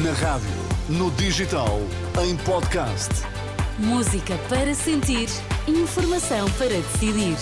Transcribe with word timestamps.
Na 0.00 0.12
rádio, 0.12 0.48
no 0.88 1.10
digital, 1.10 1.78
em 2.24 2.34
podcast. 2.46 3.10
Música 3.78 4.38
para 4.48 4.74
sentir, 4.74 5.28
informação 5.68 6.50
para 6.52 6.68
decidir. 6.68 7.36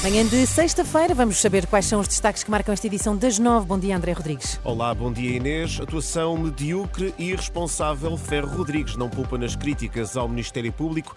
Manhã 0.00 0.24
de 0.26 0.46
sexta-feira, 0.46 1.12
vamos 1.12 1.38
saber 1.38 1.66
quais 1.66 1.86
são 1.86 1.98
os 1.98 2.06
destaques 2.06 2.44
que 2.44 2.50
marcam 2.52 2.72
esta 2.72 2.86
edição 2.86 3.16
das 3.16 3.36
nove. 3.36 3.66
Bom 3.66 3.80
dia, 3.80 3.96
André 3.96 4.12
Rodrigues. 4.12 4.60
Olá, 4.62 4.94
bom 4.94 5.12
dia 5.12 5.36
Inês. 5.36 5.80
Atuação 5.80 6.38
medíocre 6.38 7.12
e 7.18 7.30
irresponsável. 7.30 8.16
Ferro 8.16 8.56
Rodrigues 8.56 8.94
não 8.94 9.10
poupa 9.10 9.36
nas 9.36 9.56
críticas 9.56 10.16
ao 10.16 10.28
Ministério 10.28 10.72
Público. 10.72 11.16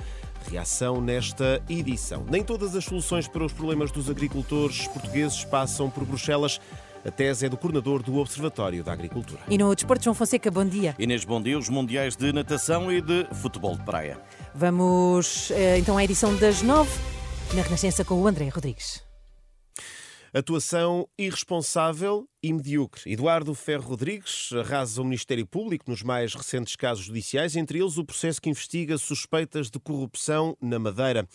Reação 0.50 1.02
nesta 1.02 1.62
edição. 1.70 2.26
Nem 2.30 2.44
todas 2.44 2.76
as 2.76 2.86
soluções 2.86 3.28
para 3.28 3.46
os 3.46 3.54
problemas 3.54 3.92
dos 3.92 4.10
agricultores 4.10 4.88
portugueses 4.88 5.44
passam 5.46 5.90
por 5.90 6.06
Bruxelas. 6.06 6.60
A 7.06 7.10
tese 7.10 7.48
é 7.48 7.50
do 7.50 7.58
coordenador 7.58 8.04
do 8.04 8.18
Observatório 8.18 8.84
da 8.84 8.94
Agricultura. 8.94 9.42
E 9.50 9.58
no 9.58 9.74
Desporto, 9.74 10.04
João 10.04 10.14
Fonseca, 10.14 10.52
bom 10.52 10.66
dia. 10.66 10.96
Inês, 11.00 11.26
bom 11.26 11.42
dia. 11.42 11.58
Os 11.58 11.70
Mundiais 11.70 12.16
de 12.16 12.32
Natação 12.32 12.92
e 12.92 13.02
de 13.02 13.26
Futebol 13.34 13.76
de 13.76 13.84
Praia. 13.84 14.20
Vamos 14.54 15.50
eh, 15.52 15.80
então 15.80 15.98
à 15.98 16.04
edição 16.04 16.36
das 16.36 16.62
nove, 16.62 16.92
na 17.54 17.62
Renascença 17.64 18.06
com 18.06 18.16
o 18.16 18.28
André 18.28 18.50
Rodrigues. 18.50 19.11
Atuação 20.34 21.10
irresponsável 21.18 22.26
e 22.42 22.54
medíocre. 22.54 23.12
Eduardo 23.12 23.54
Ferro 23.54 23.90
Rodrigues 23.90 24.50
arrasa 24.54 25.02
o 25.02 25.04
Ministério 25.04 25.46
Público 25.46 25.92
nos 25.92 26.02
mais 26.04 26.34
recentes 26.34 26.78
casos 26.78 27.04
judiciais, 27.04 27.58
entre 27.58 27.80
eles 27.80 27.98
o 27.98 28.06
processo 28.06 28.42
que 28.42 28.50
investiga 28.50 28.98
suspeitas 28.98 29.70
de 29.70 29.78
corrupção 29.78 30.56
na 30.62 30.80
Madeira. 30.80 31.28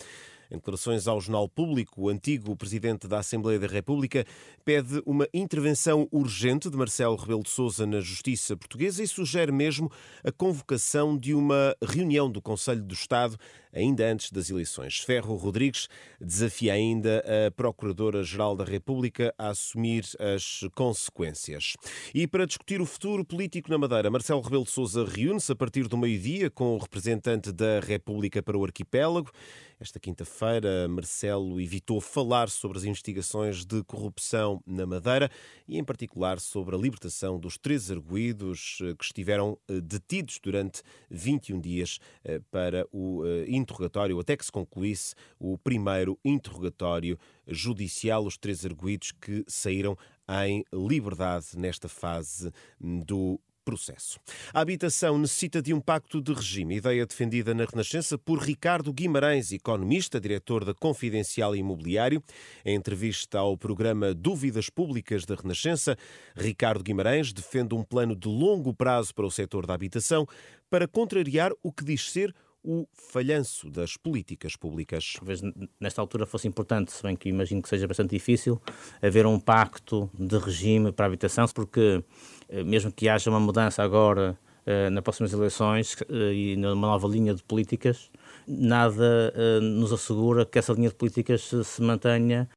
Em 0.51 0.57
declarações 0.57 1.09
ao 1.09 1.21
Jornal 1.21 1.49
Público, 1.49 2.03
o 2.03 2.09
antigo 2.09 2.55
presidente 2.57 3.09
da 3.09 3.19
Assembleia 3.19 3.59
da 3.59 3.67
República 3.67 4.25
pede 4.65 5.03
uma 5.05 5.27
intervenção 5.35 6.09
urgente 6.11 6.71
de 6.71 6.77
Marcelo 6.77 7.17
Rebelo 7.17 7.43
de 7.43 7.51
Sousa 7.51 7.87
na 7.87 8.01
Justiça 8.01 8.57
Portuguesa 8.57 9.03
e 9.03 9.09
sugere 9.09 9.51
mesmo 9.51 9.91
a 10.25 10.31
convocação 10.31 11.19
de 11.19 11.35
uma 11.35 11.77
reunião 11.83 12.31
do 12.31 12.41
Conselho 12.41 12.83
do 12.83 12.95
Estado 12.95 13.37
ainda 13.77 14.11
antes 14.11 14.33
das 14.33 14.49
eleições. 14.49 14.99
Ferro 14.99 15.37
Rodrigues 15.37 15.89
desafia 16.21 16.73
ainda 16.73 17.23
a 17.47 17.51
Procuradora-Geral 17.51 18.57
da 18.57 18.65
República 18.65 19.35
a 19.39 19.49
assumir 19.49 20.05
as 20.19 20.61
consequências. 20.75 21.75
E 22.15 22.27
para 22.27 22.47
discutir 22.47 22.81
o 22.81 22.87
futuro 22.87 23.25
político 23.25 23.71
na 23.71 23.79
Madeira, 23.79 24.11
Marcelo 24.11 24.41
Rebelo 24.41 24.65
de 24.65 24.71
Sousa 24.71 25.05
reúne-se 25.05 25.53
a 25.53 25.57
partir 25.57 25.87
do 25.89 25.99
meio-dia 25.99 26.51
com 26.51 26.75
o 26.75 26.79
representante 26.79 27.53
da 27.53 27.81
República 27.81 28.43
para 28.43 28.57
o 28.57 28.65
arquipélago. 28.65 29.31
Esta 29.79 30.01
quinta-feira, 30.01 30.89
Marcelo 30.89 31.61
evitou 31.61 32.01
falar 32.01 32.49
sobre 32.49 32.79
as 32.79 32.85
investigações 32.85 33.63
de 33.63 33.85
corrupção 33.85 34.63
na 34.67 34.87
Madeira 34.87 35.31
e, 35.69 35.77
em 35.77 35.85
particular, 35.85 36.41
sobre 36.41 36.75
a 36.75 36.79
libertação 36.79 37.39
dos 37.39 37.59
três 37.59 37.91
arguídos 37.91 38.79
que 38.99 39.05
estiveram 39.05 39.59
eh, 39.69 39.79
detidos 39.83 40.41
durante 40.43 40.83
21 41.11 41.61
dias 41.61 41.99
eh, 42.25 42.41
para 42.51 42.87
o 42.91 43.23
interrogatório, 43.47 44.19
até 44.19 44.35
que 44.35 44.47
se 44.47 44.51
concluísse 44.51 45.15
o 45.39 45.59
primeiro 45.59 46.19
interrogatório 46.25 47.19
judicial, 47.47 48.25
os 48.25 48.39
três 48.39 48.65
arguídos 48.65 49.13
que 49.13 49.45
saíram 49.47 49.95
em 50.43 50.65
liberdade 50.73 51.49
nesta 51.55 51.87
fase 51.89 52.51
do 52.81 53.39
processo. 53.67 54.21
A 54.55 54.61
habitação 54.61 55.19
necessita 55.19 55.61
de 55.61 55.75
um 55.75 55.81
pacto 55.81 56.23
de 56.23 56.33
regime, 56.33 56.77
ideia 56.77 57.05
defendida 57.05 57.53
na 57.53 57.65
Renascença 57.65 58.17
por 58.17 58.39
Ricardo 58.39 58.93
Guimarães, 58.93 59.51
economista, 59.51 60.21
diretor 60.21 60.65
da 60.65 60.73
Confidencial 60.73 61.57
Imobiliário. 61.57 62.23
Em 62.65 62.77
entrevista 62.77 63.41
ao 63.41 63.59
programa 63.59 64.15
Dúvidas 64.15 64.71
Públicas 64.71 65.27
da 65.27 65.35
Renascença, 65.35 65.97
Ricardo 66.37 66.85
Guimarães 66.85 67.33
defende 67.33 67.75
um 67.75 67.83
plano 67.83 68.15
de 68.15 68.29
longo 68.29 68.73
prazo 68.73 69.13
para 69.13 69.27
o 69.27 69.31
setor 69.31 69.67
da 69.67 69.75
habitação 69.75 70.29
para 70.71 70.87
contrariar 70.87 71.53
o 71.61 71.73
que 71.73 71.85
diz 71.85 72.11
ser 72.11 72.33
o 72.67 72.89
falhanço 72.93 73.71
das 73.71 73.97
políticas 73.97 74.57
públicas. 74.57 75.15
Talvez 75.17 75.41
nesta 75.81 76.01
altura 76.01 76.27
fosse 76.27 76.49
importante, 76.49 76.91
se 76.91 77.01
bem 77.01 77.15
que 77.15 77.29
imagino 77.29 77.63
que 77.63 77.69
seja 77.69 77.87
bastante 77.87 78.11
difícil, 78.11 78.61
haver 79.01 79.25
um 79.25 79.39
pacto 79.39 80.11
de 80.13 80.37
regime 80.37 80.91
para 80.91 81.07
a 81.07 81.09
habitação, 81.09 81.47
porque 81.55 82.03
eh, 82.49 82.65
mesmo 82.65 82.91
que 82.91 83.09
haja 83.09 83.31
uma 83.31 83.39
mudança 83.39 83.85
agora 83.85 84.37
eh, 84.67 84.91
nas 84.91 85.05
próximas 85.05 85.33
eleições 85.33 85.97
eh, 86.11 86.33
e 86.35 86.57
numa 86.57 86.89
nova 86.89 87.07
linha 87.07 87.33
de 87.33 87.43
políticas, 87.45 88.11
nada 88.49 89.33
nos 89.61 89.93
assegura 89.93 90.45
que 90.45 90.59
essa 90.59 90.73
linha 90.73 90.89
de 90.89 90.95
políticas 90.95 91.51
se 91.65 91.83
mantenha 91.83 92.49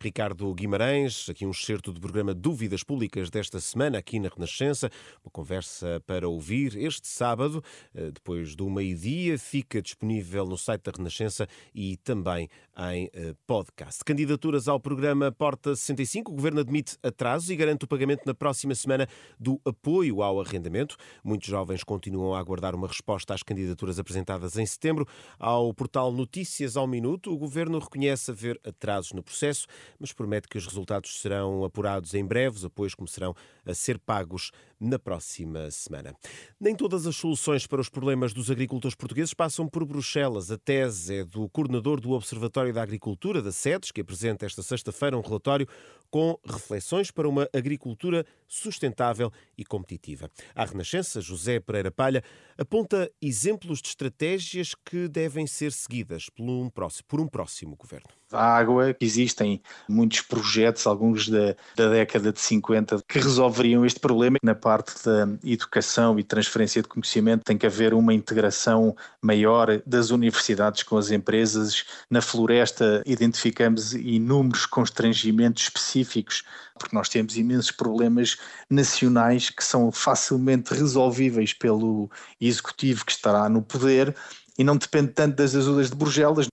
Ricardo 0.00 0.52
Guimarães, 0.54 1.28
aqui 1.28 1.46
um 1.46 1.50
excerto 1.50 1.92
do 1.92 2.00
programa 2.00 2.34
Dúvidas 2.34 2.82
Públicas 2.82 3.30
desta 3.30 3.60
semana, 3.60 3.98
aqui 3.98 4.18
na 4.18 4.28
Renascença, 4.28 4.90
uma 5.24 5.30
conversa 5.30 6.02
para 6.06 6.28
ouvir 6.28 6.76
este 6.76 7.08
sábado, 7.08 7.62
eh, 7.94 8.10
depois 8.10 8.54
do 8.54 8.68
meio-dia, 8.68 9.38
fica 9.38 9.80
disponível 9.80 10.46
no 10.46 10.58
site 10.58 10.82
da 10.82 10.92
Renascença 10.96 11.46
e 11.74 11.96
também 11.98 12.48
em 12.90 13.10
eh, 13.12 13.34
podcast. 13.46 14.04
Candidaturas 14.04 14.68
ao 14.68 14.80
programa 14.80 15.30
Porta 15.30 15.74
65, 15.74 16.32
o 16.32 16.34
Governo 16.34 16.60
admite 16.60 16.96
atrasos 17.02 17.50
e 17.50 17.56
garante 17.56 17.84
o 17.84 17.88
pagamento 17.88 18.22
na 18.26 18.34
próxima 18.34 18.74
semana 18.74 19.06
do 19.38 19.60
apoio 19.64 20.22
ao 20.22 20.40
arrendamento. 20.40 20.96
Muitos 21.22 21.48
jovens 21.48 21.84
continuam 21.84 22.34
a 22.34 22.38
aguardar 22.38 22.74
uma 22.74 22.88
resposta 22.88 23.34
às 23.34 23.42
candidaturas 23.42 23.98
apresentadas 23.98 24.56
em 24.56 24.66
setembro. 24.66 25.06
Ao 25.38 25.72
portal 25.74 26.12
Notícias 26.12 26.76
ao 26.76 26.86
Minuto, 26.86 27.32
o 27.32 27.38
Governo 27.38 27.78
reconhece 27.78 28.30
haver 28.30 28.60
atrasos 28.64 29.12
no 29.12 29.22
processo 29.22 29.61
mas 29.98 30.12
promete 30.12 30.48
que 30.48 30.58
os 30.58 30.66
resultados 30.66 31.20
serão 31.20 31.64
apurados 31.64 32.14
em 32.14 32.24
breve, 32.24 32.56
os 32.56 32.64
apoios 32.64 32.94
começarão 32.94 33.34
a 33.64 33.74
ser 33.74 33.98
pagos 33.98 34.50
na 34.82 34.98
próxima 34.98 35.70
semana. 35.70 36.14
Nem 36.60 36.74
todas 36.74 37.06
as 37.06 37.14
soluções 37.14 37.66
para 37.66 37.80
os 37.80 37.88
problemas 37.88 38.34
dos 38.34 38.50
agricultores 38.50 38.96
portugueses 38.96 39.32
passam 39.32 39.68
por 39.68 39.84
Bruxelas. 39.84 40.50
A 40.50 40.58
tese 40.58 41.18
é 41.18 41.24
do 41.24 41.48
coordenador 41.48 42.00
do 42.00 42.10
Observatório 42.10 42.72
da 42.72 42.82
Agricultura, 42.82 43.40
da 43.40 43.52
SEDES, 43.52 43.92
que 43.92 44.00
apresenta 44.00 44.44
esta 44.44 44.62
sexta-feira 44.62 45.16
um 45.16 45.20
relatório 45.20 45.68
com 46.10 46.38
reflexões 46.44 47.10
para 47.10 47.26
uma 47.26 47.48
agricultura 47.54 48.26
sustentável 48.46 49.32
e 49.56 49.64
competitiva. 49.64 50.28
A 50.54 50.64
Renascença, 50.66 51.22
José 51.22 51.58
Pereira 51.58 51.90
Palha, 51.90 52.22
aponta 52.58 53.10
exemplos 53.20 53.80
de 53.80 53.88
estratégias 53.88 54.74
que 54.74 55.08
devem 55.08 55.46
ser 55.46 55.72
seguidas 55.72 56.28
por 56.28 56.42
um 56.42 56.68
próximo, 56.68 57.04
por 57.08 57.20
um 57.20 57.26
próximo 57.26 57.76
governo. 57.76 58.08
A 58.30 58.56
água, 58.56 58.96
existem 59.00 59.62
muitos 59.88 60.22
projetos, 60.22 60.86
alguns 60.86 61.28
da, 61.28 61.54
da 61.76 61.88
década 61.90 62.32
de 62.32 62.40
50, 62.40 63.02
que 63.06 63.18
resolveriam 63.18 63.84
este 63.84 64.00
problema. 64.00 64.38
Na 64.42 64.54
da 64.80 65.28
educação 65.44 66.18
e 66.18 66.22
transferência 66.22 66.80
de 66.80 66.88
conhecimento 66.88 67.44
tem 67.44 67.58
que 67.58 67.66
haver 67.66 67.92
uma 67.92 68.14
integração 68.14 68.96
maior 69.20 69.82
das 69.84 70.10
universidades 70.10 70.82
com 70.82 70.96
as 70.96 71.10
empresas. 71.10 71.84
Na 72.08 72.20
floresta 72.20 73.02
identificamos 73.04 73.92
inúmeros 73.92 74.64
constrangimentos 74.66 75.64
específicos, 75.64 76.44
porque 76.78 76.94
nós 76.94 77.08
temos 77.08 77.36
imensos 77.36 77.70
problemas 77.70 78.36
nacionais 78.70 79.50
que 79.50 79.64
são 79.64 79.90
facilmente 79.92 80.72
resolvíveis 80.74 81.52
pelo 81.52 82.10
executivo 82.40 83.04
que 83.04 83.12
estará 83.12 83.48
no 83.48 83.62
poder 83.62 84.14
e 84.58 84.64
não 84.64 84.76
depende 84.76 85.12
tanto 85.12 85.36
das 85.36 85.54
ajudas 85.54 85.90
de 85.90 85.96
Bruxelas 85.96 86.46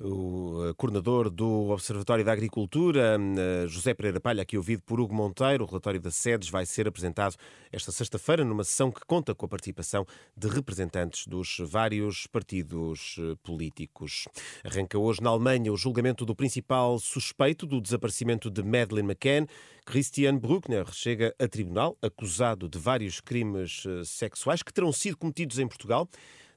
o 0.00 0.68
eh, 0.68 0.74
coordenador 0.76 1.30
do 1.30 1.70
Observatório 1.70 2.24
da 2.24 2.32
Agricultura, 2.32 3.18
eh, 3.18 3.66
José 3.66 3.94
Pereira 3.94 4.20
Palha, 4.20 4.42
aqui 4.42 4.56
ouvido 4.56 4.82
por 4.82 5.00
Hugo 5.00 5.14
Monteiro. 5.14 5.64
O 5.64 5.66
relatório 5.66 6.00
da 6.00 6.10
SEDES 6.10 6.48
vai 6.48 6.66
ser 6.66 6.88
apresentado 6.88 7.36
esta 7.70 7.92
sexta-feira 7.92 8.44
numa 8.44 8.64
sessão 8.64 8.90
que 8.90 9.00
conta 9.06 9.34
com 9.34 9.46
a 9.46 9.48
participação 9.48 10.06
de 10.36 10.48
representantes 10.48 11.26
dos 11.26 11.58
vários 11.60 12.26
partidos 12.26 13.16
eh, 13.18 13.34
políticos. 13.42 14.26
Arranca 14.64 14.98
hoje 14.98 15.20
na 15.20 15.30
Alemanha 15.30 15.72
o 15.72 15.76
julgamento 15.76 16.24
do 16.24 16.34
principal 16.34 16.98
suspeito 16.98 17.66
do 17.66 17.80
desaparecimento 17.80 18.50
de 18.50 18.62
Madeleine 18.62 19.08
McCann. 19.08 19.46
Christian 19.84 20.38
Bruckner 20.38 20.86
chega 20.92 21.34
a 21.38 21.48
tribunal 21.48 21.96
acusado 22.00 22.68
de 22.68 22.78
vários 22.78 23.20
crimes 23.20 23.82
sexuais 24.04 24.62
que 24.62 24.72
terão 24.72 24.92
sido 24.92 25.16
cometidos 25.16 25.58
em 25.58 25.66
Portugal. 25.66 26.08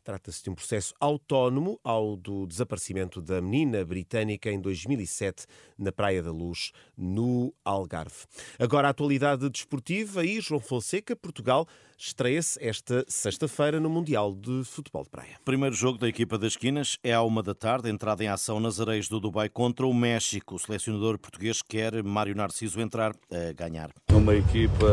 Trata-se 0.06 0.44
de 0.44 0.52
um 0.52 0.54
processo 0.54 0.94
autónomo 1.00 1.80
ao 1.84 2.16
do 2.16 2.46
desaparecimento 2.46 3.19
da 3.19 3.42
menina 3.42 3.84
britânica 3.84 4.52
em 4.52 4.62
2007 4.62 5.48
na 5.80 5.92
Praia 5.92 6.22
da 6.22 6.31
Luz, 6.31 6.72
no 6.96 7.52
Algarve. 7.66 8.28
Agora 8.60 8.88
a 8.88 8.92
atualidade 8.92 9.50
desportiva 9.50 10.24
e 10.24 10.40
João 10.40 10.60
Fonseca, 10.60 11.16
Portugal 11.16 11.68
estreia-se 11.98 12.63
esta 12.63 13.04
sexta-feira 13.07 13.80
no 13.80 13.90
Mundial 13.90 14.36
de 14.36 14.63
Futebol 14.63 15.04
de 15.04 15.10
Praia. 15.10 15.40
Primeiro 15.44 15.74
jogo 15.74 15.98
da 15.98 16.07
equipa 16.07 16.38
das 16.38 16.52
esquinas 16.52 17.00
é 17.04 17.12
à 17.12 17.24
uma 17.24 17.42
da 17.42 17.56
tarde, 17.56 17.90
entrada 17.90 18.24
em 18.24 18.28
ação 18.28 18.60
nas 18.60 18.80
areias 18.80 19.10
do 19.10 19.19
Dubai 19.19 19.50
contra 19.50 19.88
o 19.88 19.94
México. 19.94 20.54
O 20.54 20.60
selecionador 20.60 21.18
português 21.18 21.63
quer 21.63 22.04
Mário 22.04 22.36
Narciso 22.36 22.80
entrar 22.80 23.16
a 23.31 23.54
ganhar. 23.54 23.90
Uma 24.16 24.34
equipa 24.34 24.88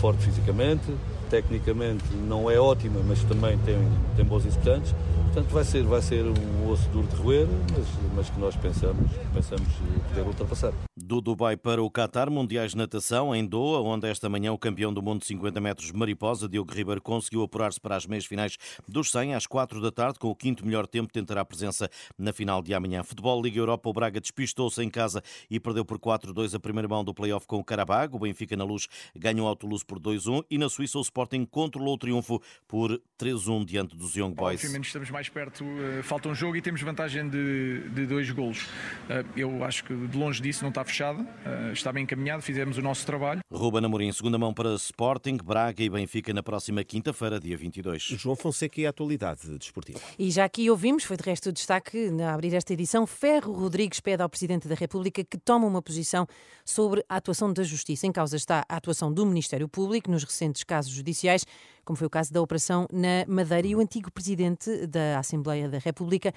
forte 0.00 0.24
fisicamente, 0.24 0.94
tecnicamente 1.28 2.04
não 2.14 2.48
é 2.50 2.58
ótima, 2.58 3.00
mas 3.06 3.22
também 3.24 3.58
tem, 3.58 3.76
tem 4.16 4.24
bons 4.24 4.46
executantes. 4.46 4.94
Portanto, 5.24 5.52
vai 5.52 5.64
ser, 5.64 5.82
vai 5.82 6.00
ser 6.00 6.24
um 6.24 6.70
osso 6.70 6.88
duro 6.90 7.06
de 7.08 7.16
roer, 7.16 7.48
mas, 7.76 7.86
mas 8.14 8.30
que 8.30 8.38
nós 8.38 8.54
pensamos, 8.54 9.10
pensamos 9.34 9.68
poder 10.08 10.26
ultrapassar. 10.26 10.72
Do 11.06 11.20
Dubai 11.20 11.54
para 11.54 11.82
o 11.82 11.90
Qatar, 11.90 12.30
Mundiais 12.30 12.70
de 12.70 12.78
Natação, 12.78 13.36
em 13.36 13.44
Doha, 13.44 13.82
onde 13.82 14.08
esta 14.08 14.26
manhã 14.26 14.54
o 14.54 14.58
campeão 14.58 14.90
do 14.90 15.02
mundo 15.02 15.20
de 15.20 15.26
50 15.26 15.60
metros 15.60 15.92
mariposa, 15.92 16.48
Diogo 16.48 16.72
Ribeiro, 16.72 17.02
conseguiu 17.02 17.42
apurar-se 17.42 17.78
para 17.78 17.94
as 17.94 18.06
meias 18.06 18.24
finais 18.24 18.56
dos 18.88 19.10
100 19.10 19.34
às 19.34 19.46
4 19.46 19.82
da 19.82 19.92
tarde, 19.92 20.18
com 20.18 20.28
o 20.30 20.34
quinto 20.34 20.64
melhor 20.64 20.86
tempo, 20.86 21.12
tentará 21.12 21.42
a 21.42 21.44
presença 21.44 21.90
na 22.18 22.32
final 22.32 22.62
de 22.62 22.72
amanhã. 22.72 23.02
Futebol 23.02 23.42
Liga 23.42 23.58
Europa, 23.58 23.86
o 23.86 23.92
Braga 23.92 24.18
despistou-se 24.18 24.82
em 24.82 24.88
casa 24.88 25.22
e 25.50 25.60
perdeu 25.60 25.84
por 25.84 25.98
4-2 25.98 26.54
a 26.54 26.58
primeira 26.58 26.88
mão 26.88 27.04
do 27.04 27.12
play-off 27.12 27.46
com 27.46 27.58
o 27.58 27.64
Carabag. 27.64 28.16
O 28.16 28.20
Benfica 28.20 28.56
na 28.56 28.64
luz 28.64 28.88
ganhou 29.14 29.46
ao 29.46 29.54
Toulouse 29.54 29.84
por 29.84 30.00
2-1 30.00 30.42
e 30.50 30.56
na 30.56 30.70
Suíça 30.70 30.96
o 30.96 31.02
Sporting 31.02 31.44
controlou 31.44 31.96
o 31.96 31.98
triunfo 31.98 32.40
por 32.66 32.98
3-1 33.20 33.66
diante 33.66 33.94
dos 33.94 34.16
Young 34.16 34.32
Boys. 34.32 34.60
Obviamente 34.60 34.86
estamos 34.86 35.10
mais 35.10 35.28
perto, 35.28 35.64
uh, 35.64 36.02
falta 36.02 36.30
um 36.30 36.34
jogo 36.34 36.56
e 36.56 36.62
temos 36.62 36.80
vantagem 36.80 37.28
de, 37.28 37.90
de 37.90 38.06
dois 38.06 38.30
golos. 38.30 38.62
Uh, 38.62 39.28
eu 39.36 39.62
acho 39.64 39.84
que 39.84 39.94
de 39.94 40.16
longe 40.16 40.40
disso 40.40 40.62
não 40.62 40.70
está 40.70 40.82
fechada, 40.94 41.22
uh, 41.22 41.72
está 41.72 41.92
bem 41.92 42.04
encaminhado, 42.04 42.40
fizemos 42.40 42.78
o 42.78 42.82
nosso 42.82 43.04
trabalho. 43.04 43.40
Ruben 43.52 43.84
Amorim, 43.84 44.12
segunda 44.12 44.38
mão 44.38 44.54
para 44.54 44.74
Sporting, 44.76 45.38
Braga 45.38 45.82
e 45.82 45.90
Benfica 45.90 46.32
na 46.32 46.40
próxima 46.40 46.84
quinta-feira, 46.84 47.40
dia 47.40 47.56
22. 47.56 48.00
João 48.00 48.36
Fonseca 48.36 48.80
e 48.80 48.86
a 48.86 48.90
atualidade 48.90 49.58
desportiva. 49.58 49.98
E 50.16 50.30
já 50.30 50.44
aqui 50.44 50.70
ouvimos, 50.70 51.02
foi 51.02 51.16
de 51.16 51.24
resto 51.24 51.48
o 51.48 51.52
destaque 51.52 52.10
na 52.10 52.32
abrir 52.32 52.54
esta 52.54 52.72
edição, 52.72 53.08
Ferro 53.08 53.52
Rodrigues 53.52 53.98
pede 53.98 54.22
ao 54.22 54.28
Presidente 54.28 54.68
da 54.68 54.76
República 54.76 55.24
que 55.24 55.36
tome 55.36 55.66
uma 55.66 55.82
posição 55.82 56.28
sobre 56.64 57.04
a 57.08 57.16
atuação 57.16 57.52
da 57.52 57.64
Justiça. 57.64 58.06
Em 58.06 58.12
causa 58.12 58.36
está 58.36 58.64
a 58.68 58.76
atuação 58.76 59.12
do 59.12 59.26
Ministério 59.26 59.68
Público 59.68 60.08
nos 60.08 60.22
recentes 60.22 60.62
casos 60.62 60.92
judiciais, 60.92 61.44
como 61.84 61.96
foi 61.96 62.06
o 62.06 62.10
caso 62.10 62.32
da 62.32 62.40
operação 62.40 62.86
na 62.92 63.24
Madeira 63.26 63.66
e 63.66 63.74
o 63.74 63.80
antigo 63.80 64.12
Presidente 64.12 64.86
da 64.86 65.18
Assembleia 65.18 65.68
da 65.68 65.78
República 65.78 66.32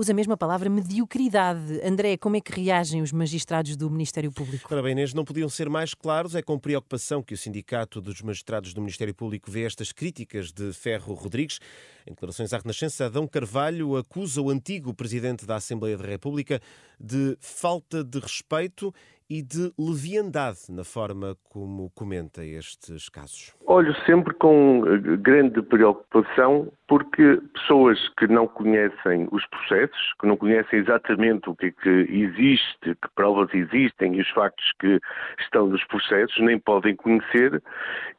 usa 0.00 0.14
a 0.32 0.36
palavra 0.36 0.70
mediocridade. 0.70 1.78
André, 1.84 2.16
como 2.16 2.34
é 2.34 2.40
que 2.40 2.58
reagem 2.58 3.02
os 3.02 3.12
magistrados 3.12 3.76
do 3.76 3.90
Ministério 3.90 4.32
Público? 4.32 4.66
Ora 4.72 4.82
bem, 4.82 4.92
Inês, 4.92 5.12
não 5.12 5.26
podiam 5.26 5.48
ser 5.48 5.68
mais 5.68 5.92
claros. 5.92 6.34
É 6.34 6.40
com 6.40 6.58
preocupação 6.58 7.22
que 7.22 7.34
o 7.34 7.36
Sindicato 7.36 8.00
dos 8.00 8.22
Magistrados 8.22 8.72
do 8.72 8.80
Ministério 8.80 9.14
Público 9.14 9.50
vê 9.50 9.64
estas 9.64 9.92
críticas 9.92 10.52
de 10.52 10.72
Ferro 10.72 11.12
Rodrigues. 11.12 11.58
Em 12.06 12.12
declarações 12.12 12.54
à 12.54 12.58
Renascença, 12.58 13.06
Adão 13.06 13.26
Carvalho 13.26 13.94
acusa 13.94 14.40
o 14.40 14.48
antigo 14.48 14.94
Presidente 14.94 15.44
da 15.44 15.56
Assembleia 15.56 15.98
da 15.98 16.06
República 16.06 16.62
de 16.98 17.36
falta 17.38 18.02
de 18.02 18.18
respeito 18.20 18.94
e 19.30 19.42
de 19.42 19.72
leviandade 19.78 20.58
na 20.70 20.82
forma 20.82 21.36
como 21.44 21.88
comenta 21.90 22.44
estes 22.44 23.08
casos? 23.08 23.54
Olho 23.64 23.94
sempre 24.04 24.34
com 24.34 24.82
eh, 24.86 25.16
grande 25.16 25.62
preocupação 25.62 26.72
porque 26.88 27.40
pessoas 27.54 27.96
que 28.18 28.26
não 28.26 28.48
conhecem 28.48 29.28
os 29.30 29.46
processos, 29.46 30.12
que 30.20 30.26
não 30.26 30.36
conhecem 30.36 30.80
exatamente 30.80 31.48
o 31.48 31.54
que 31.54 31.66
é 31.66 31.70
que 31.70 31.88
existe, 32.10 32.80
que 32.82 33.08
provas 33.14 33.48
existem 33.54 34.16
e 34.16 34.20
os 34.20 34.28
factos 34.30 34.72
que 34.80 34.98
estão 35.38 35.68
nos 35.68 35.84
processos, 35.84 36.36
nem 36.40 36.58
podem 36.58 36.96
conhecer 36.96 37.62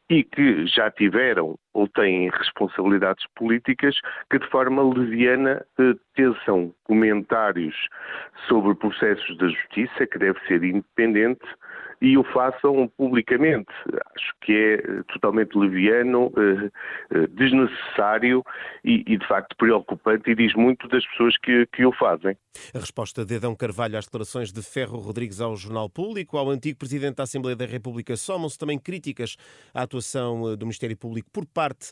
e 0.10 0.24
que 0.24 0.66
já 0.68 0.90
tiveram 0.90 1.56
ou 1.74 1.88
têm 1.88 2.30
responsabilidades 2.30 3.26
políticas 3.36 3.96
que 4.30 4.40
de 4.40 4.48
forma 4.50 4.82
leviana 4.84 5.66
eh, 5.80 5.94
teçam 6.16 6.74
comentários 6.84 7.76
sobre 8.48 8.76
processos 8.76 9.38
da 9.38 9.48
justiça, 9.48 10.06
que 10.06 10.20
deve 10.20 10.40
ser 10.48 10.64
independente, 10.64 11.46
e 12.02 12.18
o 12.18 12.24
façam 12.24 12.92
publicamente. 12.98 13.72
Acho 14.16 14.34
que 14.42 14.54
é 14.54 14.74
eh, 14.74 15.04
totalmente 15.14 15.58
leviano, 15.58 16.32
eh, 16.36 17.28
desnecessário 17.30 18.44
e, 18.84 19.18
de 19.18 19.28
facto 19.28 19.56
preocupante 19.56 20.32
e 20.32 20.36
diz 20.36 20.54
muito 20.56 20.88
das 20.88 21.06
pessoas 21.08 21.38
que, 21.38 21.66
que 21.68 21.86
o 21.86 21.92
fazem. 21.94 22.36
A 22.74 22.80
resposta 22.80 23.26
de 23.26 23.36
Adão 23.36 23.56
Carvalho 23.56 23.98
às 23.98 24.06
declarações 24.06 24.52
de 24.52 24.62
Ferro 24.62 24.98
Rodrigues 24.98 25.42
ao 25.42 25.56
Jornal 25.56 25.90
Público, 25.90 26.38
ao 26.38 26.50
antigo 26.50 26.78
Presidente 26.78 27.16
da 27.16 27.24
Assembleia 27.24 27.56
da 27.56 27.66
República, 27.66 28.16
somam-se 28.16 28.58
também 28.58 28.78
críticas 28.78 29.36
à 29.74 29.84
atuação 29.84 30.56
do 30.56 30.66
Ministério 30.66 30.96
Público 30.96 31.30
por 31.32 31.46
parte 31.46 31.92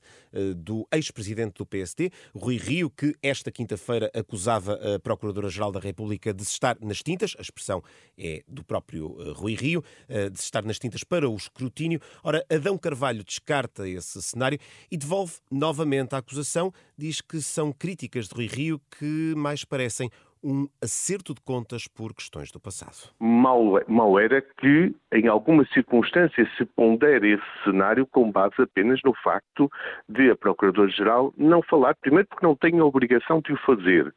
do 0.55 0.87
ex-presidente 0.91 1.55
do 1.57 1.65
PSD, 1.65 2.11
Rui 2.35 2.57
Rio, 2.57 2.89
que 2.89 3.15
esta 3.21 3.51
quinta-feira 3.51 4.09
acusava 4.13 4.79
a 4.95 4.99
Procuradora-Geral 4.99 5.71
da 5.71 5.79
República 5.79 6.33
de 6.33 6.43
estar 6.43 6.77
nas 6.81 7.01
tintas, 7.01 7.35
a 7.37 7.41
expressão 7.41 7.83
é 8.17 8.43
do 8.47 8.63
próprio 8.63 9.33
Rui 9.33 9.55
Rio, 9.55 9.83
eh, 10.07 10.29
de 10.29 10.39
estar 10.39 10.63
nas 10.63 10.79
tintas 10.79 11.03
para 11.03 11.29
o 11.29 11.35
escrutínio. 11.35 11.99
Ora, 12.23 12.45
Adão 12.49 12.77
Carvalho 12.77 13.23
descarta 13.23 13.87
esse 13.87 14.21
cenário 14.21 14.59
e 14.91 14.97
devolve 14.97 15.35
novamente 15.51 16.15
a 16.15 16.19
acusação, 16.19 16.73
diz 16.97 17.21
que 17.21 17.41
são 17.41 17.71
críticas 17.71 18.27
de 18.27 18.35
Rui 18.35 18.47
Rio 18.47 18.81
que 18.97 19.33
mais 19.35 19.63
parecem 19.63 20.09
um 20.43 20.67
acerto 20.81 21.33
de 21.33 21.41
contas 21.41 21.87
por 21.87 22.13
questões 22.13 22.51
do 22.51 22.59
passado. 22.59 23.11
Mal, 23.19 23.81
mal 23.87 24.19
era 24.19 24.41
que, 24.41 24.95
em 25.13 25.27
algumas 25.27 25.69
circunstâncias, 25.71 26.47
se 26.57 26.65
pondere 26.65 27.33
esse 27.33 27.63
cenário 27.63 28.07
com 28.07 28.31
base 28.31 28.61
apenas 28.61 28.99
no 29.03 29.13
facto 29.23 29.69
de 30.07 30.31
a 30.31 30.35
Procuradora-Geral 30.35 31.33
não 31.37 31.61
falar, 31.61 31.95
primeiro 31.95 32.27
porque 32.27 32.45
não 32.45 32.55
tem 32.55 32.79
a 32.79 32.85
obrigação 32.85 33.41
de 33.41 33.53
o 33.53 33.57
fazer, 33.57 34.13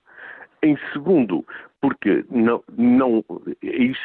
em 0.62 0.78
segundo, 0.92 1.44
porque 1.80 2.24
não, 2.30 2.62
não, 2.78 3.24
isso 3.60 4.00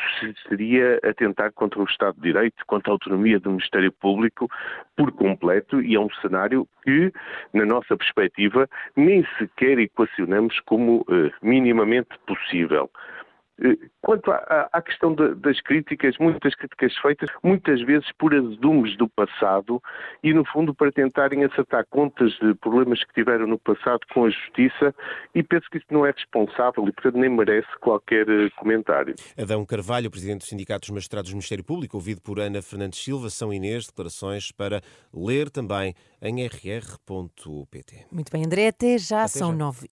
seria 0.49 0.99
atentar 1.03 1.51
contra 1.53 1.79
o 1.79 1.85
Estado 1.85 2.15
de 2.15 2.23
Direito, 2.23 2.65
contra 2.65 2.91
a 2.91 2.95
autonomia 2.95 3.39
do 3.39 3.51
Ministério 3.51 3.91
Público 3.91 4.49
por 4.95 5.11
completo 5.11 5.79
e 5.79 5.95
é 5.95 5.99
um 5.99 6.09
cenário 6.21 6.67
que, 6.83 7.13
na 7.53 7.65
nossa 7.65 7.95
perspectiva, 7.95 8.67
nem 8.95 9.23
sequer 9.37 9.77
equacionamos 9.77 10.59
como 10.61 11.05
eh, 11.09 11.31
minimamente 11.43 12.09
possível. 12.25 12.89
Eh, 13.63 13.75
quanto 14.01 14.31
à, 14.31 14.69
à 14.71 14.81
questão 14.81 15.13
de, 15.13 15.35
das 15.35 15.59
críticas, 15.61 16.15
muitas 16.19 16.53
críticas 16.55 16.95
feitas, 16.97 17.29
muitas 17.43 17.81
vezes 17.81 18.07
por 18.17 18.33
azedumes 18.33 18.95
do 18.97 19.09
passado 19.09 19.81
e, 20.23 20.33
no 20.33 20.45
fundo, 20.45 20.73
para 20.73 20.91
tentarem 20.91 21.43
acertar 21.43 21.85
contas 21.89 22.31
de 22.41 22.53
problemas 22.55 23.03
que 23.03 23.13
tiveram 23.13 23.47
no 23.47 23.57
passado 23.57 24.01
com 24.13 24.25
a 24.25 24.29
justiça, 24.29 24.93
e 25.33 25.41
penso 25.41 25.67
que 25.71 25.77
isso 25.77 25.87
não 25.91 26.05
é 26.05 26.11
responsável 26.11 26.87
e, 26.87 26.91
portanto, 26.91 27.17
nem 27.17 27.29
merece 27.29 27.67
qualquer 27.81 28.29
eh, 28.29 28.49
comentário. 28.57 29.15
Adão 29.37 29.65
Carvalho, 29.65 30.11
presidente 30.11 30.39
do 30.39 30.45
Sindicato 30.45 30.81
dos 30.81 30.91
Magistrados 30.91 31.31
do 31.31 31.35
Ministério 31.35 31.63
Público, 31.63 31.97
ouvido 31.97 32.21
por 32.21 32.39
Ana 32.39 32.61
Fernandes 32.61 33.03
Silva, 33.03 33.29
São 33.29 33.51
Inês, 33.51 33.87
declarações 33.87 34.51
para 34.51 34.81
ler 35.13 35.49
também 35.49 35.93
em 36.21 36.45
rr.pt. 36.45 38.05
Muito 38.11 38.31
bem, 38.31 38.45
André, 38.45 38.67
até 38.67 38.97
já 38.97 39.19
até 39.21 39.27
são 39.27 39.51
já. 39.51 39.57
9 39.57 39.85